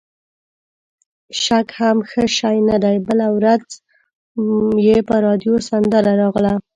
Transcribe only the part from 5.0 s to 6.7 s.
په راډیو سندره راغله.